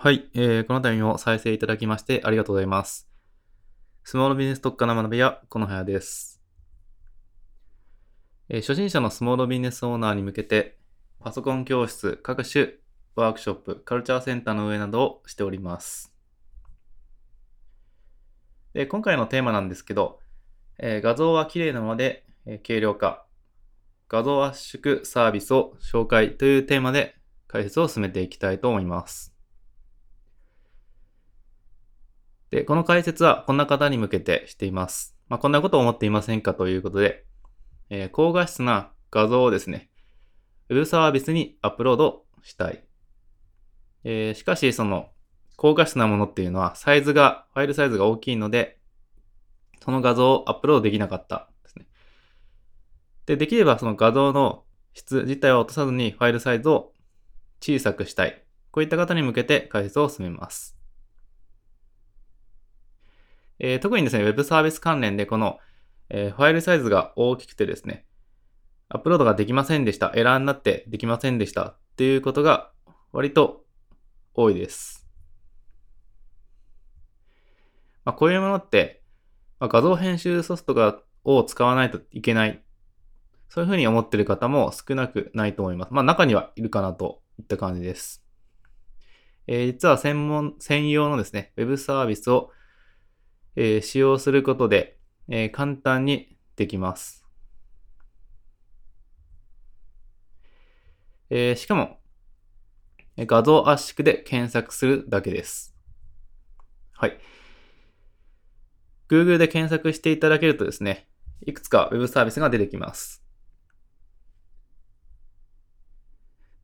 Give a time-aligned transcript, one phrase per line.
[0.00, 3.08] はい、えー、この度も再生いただきましてありがとうございます。
[4.04, 6.40] スモールビジネス特化の学び屋、この部屋です、
[8.48, 10.78] えー、初心者のスモールビジネスオーナーに向けて、
[11.18, 12.74] パソコン教室、各種
[13.16, 16.14] ワークショップ、カルチャーセンターの運営などをしております。
[18.74, 20.20] で今回のテーマなんですけど、
[20.78, 23.26] えー、画像は綺麗なままで、えー、軽量化、
[24.08, 27.16] 画像圧縮サービスを紹介というテーマで
[27.48, 29.34] 解説を進めていきたいと思います。
[32.50, 35.16] で、この解説はこんな方に向けてしています。
[35.28, 37.24] まあ、こんなことを思っていませんかということで、
[37.90, 39.90] えー、高画質な画像をですね、
[40.68, 42.84] ウェブサービスにアップロードしたい。
[44.04, 45.10] えー、しかし、その、
[45.56, 48.78] 高画質なものっていうのは、サイズが、ファイルサイズが大きいので、
[49.84, 51.86] その画像をアップロードできなかったですね。
[53.26, 56.92] で、できればその画像の質自体を落とさずにファイルサイズを
[57.60, 58.44] 小さくしたい。
[58.70, 60.77] こういった方に向けて解説を進めます。
[63.58, 65.58] えー、特にですね、Web サービス関連でこの、
[66.10, 68.06] えー、ファイルサイズが大きくてですね、
[68.88, 70.12] アップロードができませんでした。
[70.14, 71.62] エラーになってできませんでした。
[71.64, 72.70] っていうことが
[73.12, 73.64] 割と
[74.34, 75.06] 多いです。
[78.04, 79.02] まあ、こういうものって、
[79.60, 82.62] まあ、画像編集ソフトがを使わないといけない。
[83.50, 85.92] そういうふうに思ってる方も少なくないと思います。
[85.92, 88.24] まあ中にはいるかなといった感じです。
[89.46, 92.50] えー、実は専門、専用のですね、Web サービスを
[93.60, 97.24] えー、使用することで、えー、簡単にできます。
[101.28, 101.98] えー、しかも、
[103.16, 105.76] 画像圧縮で検索するだけです。
[106.92, 107.18] はい。
[109.10, 111.08] Google で検索していただけるとですね、
[111.44, 113.24] いくつか Web サービスが出てきます。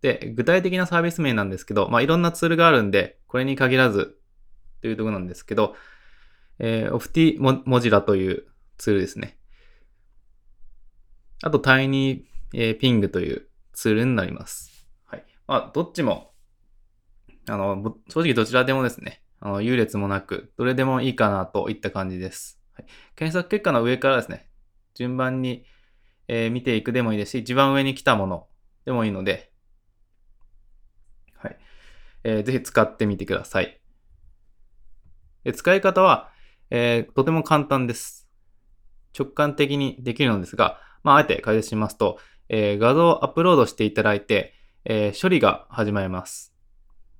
[0.00, 4.16] で、具体的なサービス名なんですけど、まあ、いろんなツールがあるんで、これに限らず
[4.80, 5.74] というところなんですけど、
[6.58, 8.46] えー、オフティモモジラという
[8.78, 9.38] ツールですね。
[11.42, 14.88] あと、タイニー、えー、ピングというツールになります。
[15.04, 15.24] はい。
[15.46, 16.32] まあ、どっちも、
[17.48, 22.60] あの、正直どちらでもですね、あの、優劣もなく、どれでもいいかなといった感じです。
[22.72, 24.48] はい、検索結果の上からですね、
[24.94, 25.66] 順番に、
[26.28, 28.46] えー、見ていくでもいいですし、一番上に来たもの
[28.86, 29.52] でもいいので、
[31.36, 31.58] はい。
[32.22, 33.80] えー、ぜひ使ってみてください。
[35.44, 36.32] で使い方は、
[36.70, 38.28] えー、とても簡単です。
[39.18, 44.54] 直感的にできるのですが、まあ、あえて解説しますと、えー、画像をアップロードしていただいて、
[44.84, 46.52] えー、処理が始まります。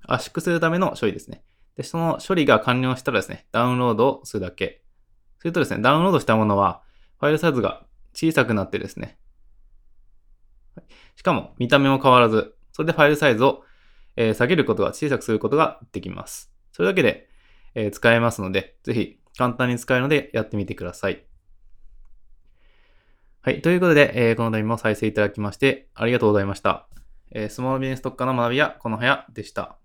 [0.07, 1.43] 圧縮するための処理ですね。
[1.77, 4.81] で、その処理が完了したらですね、ダウンロードをするだけ。
[5.39, 6.81] するとですね、ダウンロードしたものは、
[7.19, 9.17] ファイルサイズが小さくなってですね、
[11.15, 13.63] しかも見た目も変わらず、それでファイルサイズを、
[14.15, 16.51] えー、下げることが、小さくすることができます。
[16.71, 17.29] それだけで、
[17.73, 21.23] えー、使えますので、ぜひ簡単に使えるのでやってみてください。
[23.41, 23.61] はい。
[23.61, 26.87] ということで、えー、この度も再生いただきましてありがとうございました。
[27.31, 29.77] えー、スモールビジネス特化の学びやこの部屋でした。